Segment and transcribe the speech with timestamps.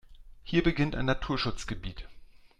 [0.43, 2.07] Hier beginnt ein Naturschutzgebiet.